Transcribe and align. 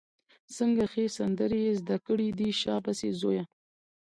څنګه 0.55 0.83
ښې 0.91 1.05
سندرې 1.17 1.59
یې 1.65 1.73
زده 1.81 1.97
کړې 2.05 2.29
دي، 2.37 2.49
شابسي 2.61 3.09
زویه! 3.19 3.43